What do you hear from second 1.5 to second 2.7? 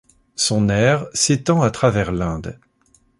à travers l'Inde.